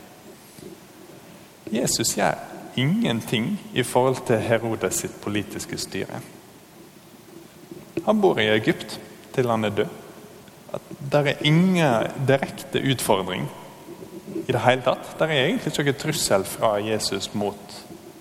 Jesus 1.72 2.16
gjør 2.18 2.36
ingenting 2.76 3.54
i 3.72 3.84
forhold 3.86 4.24
til 4.28 4.42
Herodes 4.42 5.02
sitt 5.04 5.16
politiske 5.22 5.78
styre. 5.80 6.20
Han 8.04 8.20
bor 8.20 8.40
i 8.40 8.50
Egypt 8.52 8.98
til 9.32 9.48
han 9.48 9.64
er 9.64 9.76
død. 9.76 9.98
Det 11.12 11.20
er 11.28 11.44
ingen 11.46 12.24
direkte 12.28 12.80
utfordring 12.92 13.46
i 14.46 14.52
det 14.52 14.62
hele 14.64 14.82
tatt. 14.82 15.12
Det 15.18 15.28
er 15.28 15.44
egentlig 15.46 15.72
ikke 15.72 15.86
noen 15.86 16.00
trussel 16.02 16.46
fra 16.48 16.72
Jesus 16.82 17.30
mot 17.38 17.76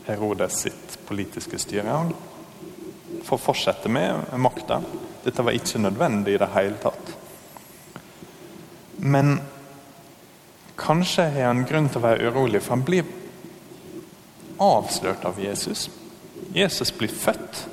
Herodes 0.08 0.60
sitt 0.66 0.98
politiske 1.08 1.60
styre. 1.62 1.88
Han 1.90 2.14
får 3.26 3.42
fortsette 3.42 3.90
med 3.90 4.30
makta. 4.38 4.82
Dette 5.24 5.46
var 5.46 5.56
ikke 5.56 5.82
nødvendig 5.82 6.36
i 6.36 6.42
det 6.42 6.52
hele 6.56 6.78
tatt. 6.82 7.16
Men 9.02 9.40
kanskje 10.78 11.30
har 11.34 11.50
han 11.50 11.66
grunn 11.70 11.90
til 11.90 12.02
å 12.02 12.06
være 12.06 12.30
urolig, 12.30 12.62
for 12.62 12.76
han 12.76 12.86
blir 12.86 13.10
avslørt 14.62 15.26
av 15.26 15.40
Jesus. 15.42 15.90
Jesus 16.54 16.92
blir 16.94 17.10
født, 17.10 17.66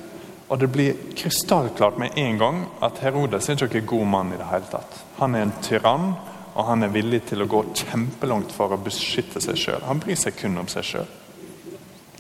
og 0.48 0.60
det 0.62 0.70
blir 0.72 0.96
krystallklart 1.16 1.98
med 2.00 2.16
en 2.16 2.38
gang 2.40 2.62
at 2.84 3.00
Herodes 3.04 3.48
er 3.48 3.58
ikke 3.58 3.74
noen 3.74 3.90
god 3.92 4.10
mann 4.14 4.32
i 4.32 4.40
det 4.40 4.48
hele 4.48 4.70
tatt. 4.72 5.00
Han 5.18 5.36
er 5.36 5.44
en 5.44 5.56
tyrann, 5.64 6.12
og 6.58 6.66
han 6.66 6.82
er 6.82 6.90
villig 6.90 7.20
til 7.28 7.44
å 7.44 7.46
gå 7.46 7.60
kjempelangt 7.70 8.50
for 8.50 8.74
å 8.74 8.80
beskytte 8.82 9.38
seg 9.42 9.58
sjøl. 9.60 9.84
Han 9.86 10.00
bryr 10.02 10.18
seg 10.18 10.34
kun 10.40 10.58
om 10.58 10.66
seg 10.70 10.86
sjøl. 10.88 11.10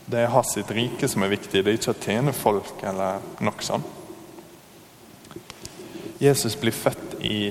Det 0.08 0.20
er 0.22 0.30
hans 0.32 0.52
sitt 0.54 0.70
rike 0.72 1.08
som 1.10 1.24
er 1.26 1.32
viktig, 1.32 1.64
det 1.64 1.72
er 1.72 1.78
ikke 1.80 1.92
å 1.92 2.04
tjene 2.04 2.32
folk 2.32 2.84
eller 2.86 3.24
noe 3.44 3.66
sånt. 3.66 3.96
Jesus 6.22 6.54
blir 6.58 6.74
født 6.74 7.18
i 7.26 7.50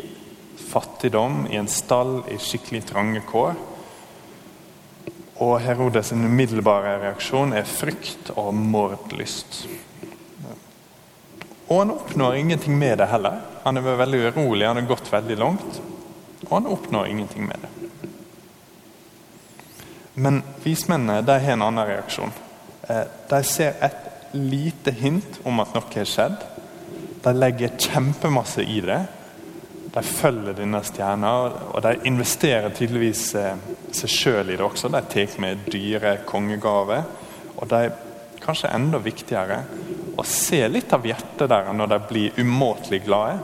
fattigdom, 0.67 1.45
i 1.51 1.59
en 1.59 1.69
stall, 1.71 2.21
i 2.31 2.39
skikkelig 2.41 2.81
trange 2.89 3.21
kår. 3.27 3.59
Og 5.43 5.53
Herodes' 5.63 6.13
umiddelbare 6.15 6.97
reaksjon 7.03 7.53
er 7.55 7.67
frykt 7.67 8.31
og 8.35 8.49
mordlyst. 8.57 9.61
Og 11.67 11.83
han 11.83 11.93
oppnår 11.93 12.39
ingenting 12.39 12.79
med 12.79 12.97
det 13.03 13.11
heller. 13.11 13.43
Han 13.67 13.77
er 13.77 13.87
veldig 14.01 14.23
urolig, 14.31 14.67
han 14.67 14.79
har 14.79 14.89
gått 14.89 15.11
veldig 15.11 15.39
langt. 15.39 15.79
Og 16.45 16.51
han 16.51 16.69
oppnår 16.69 17.07
ingenting 17.07 17.47
med 17.47 17.63
det. 17.63 17.71
Men 20.17 20.41
vismennene 20.63 21.21
de 21.25 21.37
har 21.39 21.53
en 21.53 21.61
annen 21.61 21.87
reaksjon. 21.87 22.31
Eh, 22.89 23.03
de 23.29 23.43
ser 23.45 23.75
et 23.85 24.33
lite 24.33 24.91
hint 24.91 25.39
om 25.45 25.61
at 25.61 25.75
noe 25.75 25.93
har 25.93 26.09
skjedd. 26.09 26.41
De 27.23 27.33
legger 27.35 27.77
kjempemasse 27.77 28.65
i 28.65 28.79
det. 28.85 29.01
De 29.93 30.03
følger 30.03 30.57
denne 30.57 30.81
stjerna, 30.85 31.33
og 31.73 31.81
de 31.85 31.95
investerer 32.09 32.73
tydeligvis 32.75 33.23
eh, 33.39 33.61
seg 33.93 34.13
sjøl 34.13 34.51
i 34.51 34.57
det 34.57 34.65
også. 34.65 34.91
De 34.93 35.01
tar 35.09 35.37
med 35.41 35.65
dyre 35.71 36.17
kongegaver. 36.27 37.05
Og 37.57 37.69
de, 37.71 37.83
kanskje 38.43 38.73
enda 38.73 39.01
viktigere, 39.01 39.61
å 40.17 40.25
se 40.25 40.63
litt 40.69 40.93
av 40.93 41.05
hjertet 41.05 41.49
der 41.49 41.69
når 41.77 41.93
de 41.93 42.01
blir 42.09 42.41
umåtelig 42.41 43.03
glade. 43.05 43.37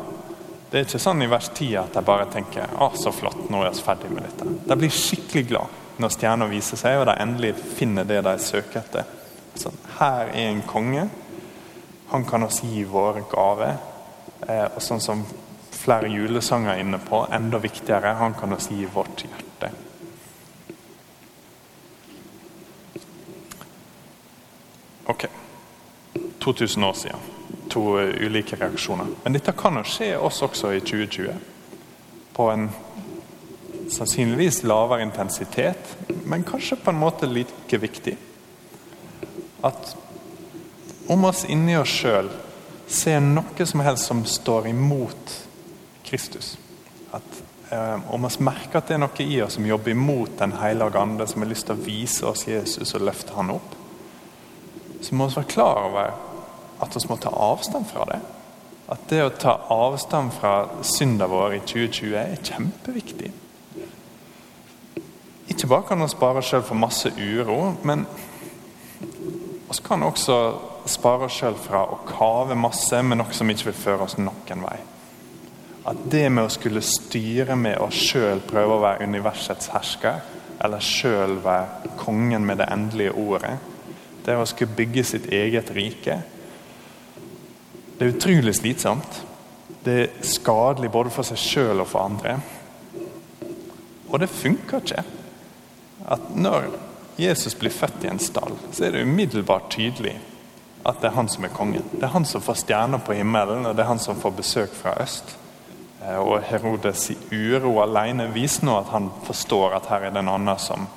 Det 0.74 0.80
er 0.80 0.88
ikke 0.88 1.00
sånn 1.03 1.22
i 1.22 1.27
vers 1.30 1.51
10 1.53 1.75
at 1.84 1.98
jeg 2.00 2.06
bare 2.08 2.24
tenker 2.34 2.72
å 2.82 2.88
så 2.98 3.12
flott, 3.13 3.44
nå 3.53 3.60
er 3.62 3.75
vi 3.75 3.82
ferdig 3.86 4.08
med 4.10 4.24
dette. 4.25 4.48
De 4.65 4.77
blir 4.82 4.89
skikkelig 4.89 5.44
glad 5.51 5.75
når 6.01 6.13
stjerna 6.15 6.48
viser 6.50 6.80
seg, 6.82 6.96
og 6.98 7.06
de 7.06 7.13
endelig 7.22 7.51
finner 7.77 8.08
det 8.10 8.24
de 8.25 8.34
søker 8.42 8.80
etter. 8.80 9.12
Sånn, 9.53 9.77
her 10.00 10.32
er 10.32 10.48
en 10.48 10.63
konge. 10.65 11.03
Han 12.10 12.25
kan 12.25 12.48
oss 12.48 12.63
gi 12.65 12.82
våre 12.89 13.22
gaver. 13.30 13.77
Eh, 14.48 14.65
og 14.65 14.82
sånn 14.82 15.03
som 15.06 15.22
flere 15.77 16.10
julesanger 16.10 16.74
er 16.74 16.82
inne 16.82 16.98
på, 17.06 17.22
enda 17.30 17.62
viktigere, 17.62 18.15
han 18.18 18.34
kan 18.34 18.58
oss 18.58 18.72
gi 18.74 18.89
vårt 18.89 19.27
hjerte. 19.27 19.70
Ok. 25.13 25.30
2000 26.42 26.89
år 26.89 26.98
siden. 27.06 27.42
To 27.74 27.98
ulike 27.98 28.58
reaksjoner. 28.60 29.08
Men 29.24 29.34
dette 29.34 29.56
kan 29.58 29.80
jo 29.80 29.86
skje 29.88 30.12
oss 30.22 30.44
også 30.46 30.75
i 30.75 30.82
2020. 30.86 31.34
På 32.34 32.50
en 32.53 32.68
sannsynligvis 33.89 34.63
lavere 34.63 35.01
intensitet, 35.03 35.96
men 36.25 36.46
kanskje 36.46 36.77
på 36.80 36.94
en 36.94 37.01
måte 37.01 37.30
like 37.30 37.77
viktig. 37.77 38.15
At 39.65 39.96
om 41.08 41.25
oss 41.25 41.44
inni 41.50 41.75
oss 41.77 41.92
sjøl 41.92 42.30
ser 42.88 43.20
noe 43.24 43.65
som 43.65 43.84
helst 43.84 44.08
som 44.08 44.22
står 44.27 44.70
imot 44.70 45.34
Kristus 46.03 46.58
at 47.13 47.44
eh, 47.70 48.13
Om 48.13 48.25
oss 48.25 48.39
merker 48.39 48.80
at 48.80 48.89
det 48.89 48.98
er 48.98 49.03
noe 49.03 49.25
i 49.25 49.39
oss 49.42 49.58
som 49.58 49.65
jobber 49.68 49.94
imot 49.94 50.38
Den 50.39 50.56
hellige 50.60 51.00
ande, 51.00 51.27
som 51.27 51.44
har 51.44 51.51
lyst 51.51 51.68
til 51.70 51.77
å 51.77 51.86
vise 51.86 52.27
oss 52.27 52.48
Jesus 52.48 52.96
og 52.96 53.06
løfte 53.08 53.36
han 53.38 53.53
opp, 53.53 53.75
så 55.01 55.15
må 55.15 55.27
vi 55.27 55.38
være 55.38 55.51
klar 55.51 55.89
over 55.89 56.33
at 56.82 56.96
vi 56.96 57.06
må 57.10 57.18
ta 57.22 57.30
avstand 57.30 57.86
fra 57.89 58.08
det. 58.10 58.20
At 58.92 59.06
det 59.10 59.22
å 59.24 59.32
ta 59.39 59.56
avstand 59.72 60.34
fra 60.36 60.53
synda 60.86 61.27
vår 61.32 61.58
i 61.58 61.62
2020 61.63 62.18
er 62.20 62.36
kjempeviktig. 62.44 63.32
Ikke 65.53 65.70
bare 65.70 65.88
kan 65.88 66.01
vi 66.01 66.10
spare 66.12 66.42
oss 66.42 66.50
sjøl 66.51 66.65
for 66.65 66.80
masse 66.80 67.12
uro, 67.18 67.75
men 67.84 68.06
vi 69.03 69.80
kan 69.86 70.03
også 70.03 70.38
spare 70.89 71.27
oss 71.27 71.38
sjøl 71.39 71.56
fra 71.60 71.86
å 71.88 72.01
kave 72.08 72.58
masse 72.60 73.00
med 73.03 73.20
noe 73.20 73.36
som 73.36 73.50
ikke 73.50 73.72
vil 73.72 73.80
føre 73.80 74.08
oss 74.08 74.18
noen 74.20 74.65
vei. 74.65 74.80
At 75.89 76.00
det 76.12 76.30
med 76.32 76.48
å 76.48 76.51
skulle 76.51 76.84
styre 76.86 77.58
med 77.60 77.82
å 77.84 77.89
sjøl 77.92 78.44
prøve 78.48 78.77
å 78.77 78.84
være 78.84 79.08
universets 79.08 79.72
hersker, 79.74 80.22
eller 80.63 80.84
sjøl 80.84 81.39
være 81.44 81.92
kongen 82.00 82.46
med 82.48 82.62
det 82.62 82.70
endelige 82.72 83.15
ordet, 83.20 83.58
det 84.24 84.38
å 84.39 84.46
skulle 84.48 84.75
bygge 84.77 85.03
sitt 85.03 85.25
eget 85.36 85.74
rike, 85.75 86.22
det 88.03 88.10
er 88.10 88.17
utrolig 88.17 88.51
slitsomt. 88.55 89.21
Det 89.86 89.93
er 90.01 90.25
skadelig 90.28 90.89
både 90.91 91.12
for 91.13 91.23
seg 91.23 91.39
sjøl 91.39 91.80
og 91.80 91.88
for 91.88 92.04
andre. 92.04 92.34
Og 94.10 94.19
det 94.19 94.28
funker 94.28 94.84
ikke 94.84 95.06
at 96.12 96.25
når 96.36 96.67
Jesus 97.15 97.56
blir 97.56 97.71
født 97.71 98.04
i 98.04 98.12
en 98.12 98.19
stall, 98.19 98.58
så 98.75 98.84
er 98.84 98.91
det 98.91 99.06
umiddelbart 99.08 99.71
tydelig 99.71 100.17
at 100.84 100.99
det 100.99 101.13
er 101.13 101.15
han 101.15 101.32
som 101.32 101.47
er 101.47 101.56
kongen. 101.56 101.86
Det 101.93 102.04
er 102.04 102.12
han 102.12 102.28
som 102.28 102.43
får 102.43 102.60
stjerner 102.65 102.99
på 102.99 103.15
himmelen, 103.15 103.63
og 103.69 103.71
det 103.78 103.86
er 103.86 103.93
han 103.93 104.04
som 104.04 104.19
får 104.19 104.36
besøk 104.36 104.75
fra 104.75 104.97
øst. 104.99 105.38
Eh, 106.04 106.19
og 106.19 106.43
Herodes 106.43 107.06
uro 107.32 107.78
alene 107.86 108.28
viser 108.36 108.67
nå 108.67 108.82
at 108.82 108.91
han 108.91 109.08
forstår 109.23 109.78
at 109.78 109.88
her 109.93 110.10
er 110.10 110.12
det 110.12 110.25
en 110.25 110.34
annen 110.34 110.60
som 110.60 110.89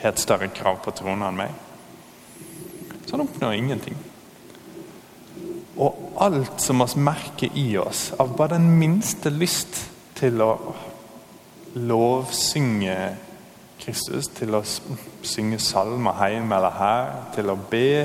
har 0.00 0.14
et 0.14 0.24
større 0.24 0.48
krav 0.48 0.80
på 0.80 0.96
tronen 0.96 1.28
enn 1.28 1.42
meg. 1.42 1.52
Så 3.04 3.18
han 3.18 3.28
oppnår 3.28 3.58
ingenting. 3.60 4.06
Og 5.80 6.12
alt 6.20 6.60
som 6.60 6.82
vi 6.84 7.00
merker 7.00 7.56
i 7.56 7.66
oss, 7.80 8.10
av 8.20 8.34
bare 8.36 8.58
den 8.58 8.68
minste 8.78 9.32
lyst 9.32 9.80
til 10.18 10.42
å 10.44 10.52
lovsynge 11.80 12.96
Kristus 13.80 14.28
til 14.36 14.58
å 14.58 14.60
synge 15.24 15.60
salmer 15.62 16.18
hjemme 16.28 16.58
eller 16.58 16.76
her, 16.76 17.12
til 17.34 17.52
å 17.52 17.56
be, 17.70 18.04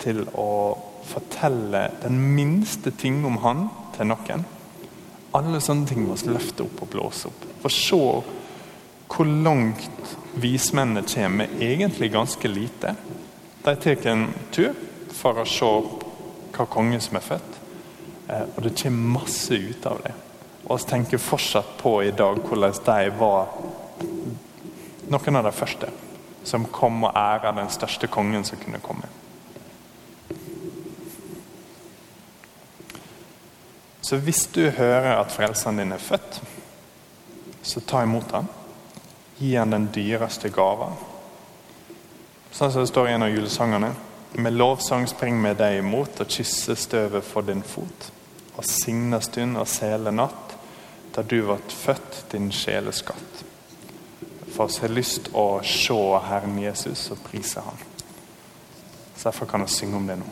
til 0.00 0.22
å 0.38 0.50
fortelle 1.10 1.88
den 2.04 2.20
minste 2.36 2.92
ting 2.94 3.24
om 3.26 3.40
Han 3.42 3.66
til 3.96 4.10
noen. 4.12 4.44
Alle 5.34 5.60
sånne 5.62 5.86
ting 5.90 6.04
må 6.06 6.16
vi 6.18 6.30
løfte 6.30 6.66
opp 6.66 6.84
og 6.84 6.92
blåse 6.94 7.30
opp. 7.30 7.46
For 7.62 7.74
se 7.74 8.00
hvor 9.10 9.26
langt 9.26 10.14
vismennene 10.38 11.02
kommer 11.10 11.50
egentlig 11.58 12.12
ganske 12.14 12.48
lite. 12.48 12.94
De 13.64 13.74
tar 13.82 14.06
en 14.12 14.28
tur 14.54 14.74
for 15.14 15.42
å 15.42 15.46
se 15.48 15.72
hva 16.60 16.68
konge 16.68 17.00
som 17.00 17.16
er 17.16 17.24
født, 17.24 17.58
eh, 18.28 18.44
og 18.56 18.62
det 18.64 18.76
kommer 18.82 19.18
masse 19.18 19.56
ut 19.56 19.86
av 19.88 20.02
det. 20.04 20.14
Og 20.66 20.76
vi 20.76 20.90
tenker 20.90 21.22
fortsatt 21.22 21.78
på 21.80 21.96
i 22.04 22.12
dag 22.12 22.42
hvordan 22.44 22.76
de 22.86 23.10
var 23.18 23.48
noen 25.10 25.40
av 25.40 25.48
de 25.48 25.52
første 25.56 25.88
som 26.44 26.68
kom 26.72 27.04
og 27.04 27.16
æra 27.16 27.52
den 27.56 27.68
største 27.72 28.08
kongen 28.08 28.44
som 28.44 28.60
kunne 28.60 28.80
komme. 28.80 29.08
Så 34.00 34.16
hvis 34.16 34.46
du 34.54 34.70
hører 34.70 35.20
at 35.20 35.32
frelseren 35.32 35.78
din 35.78 35.92
er 35.92 36.02
født, 36.02 36.40
så 37.62 37.80
ta 37.80 38.02
imot 38.02 38.32
ham. 38.32 38.48
Gi 39.38 39.54
ham 39.54 39.70
den 39.70 39.88
dyreste 39.94 40.50
gava. 40.50 40.88
Sånn 42.50 42.72
som 42.72 42.82
det 42.82 42.90
står 42.90 43.08
i 43.08 43.12
en 43.14 43.26
av 43.28 43.30
julesangene. 43.30 43.92
Med 44.38 44.54
lovsang 44.54 45.08
spring 45.10 45.40
med 45.42 45.58
deg 45.58 45.80
imot 45.80 46.20
og 46.22 46.30
kysse 46.30 46.76
støvet 46.78 47.26
for 47.26 47.46
din 47.46 47.62
fot. 47.66 48.10
Og 48.56 48.64
signe 48.66 49.18
stund 49.22 49.58
og 49.58 49.68
sele 49.68 50.12
natt, 50.14 50.56
da 51.14 51.22
du 51.26 51.40
ble 51.42 51.58
født 51.74 52.26
din 52.32 52.52
sjeleskatt 52.54 53.46
for 54.60 54.68
oss 54.68 54.82
har 54.82 54.90
lyst 54.92 55.30
å 55.32 55.62
se 55.64 55.94
Herren 56.26 56.58
Jesus 56.60 57.06
og 57.14 57.22
prise 57.24 57.62
ham. 57.64 57.78
Så 59.16 59.30
Derfor 59.30 59.46
kan 59.46 59.62
vi 59.64 59.72
synge 59.72 59.96
om 59.96 60.06
det 60.06 60.18
nå. 60.20 60.26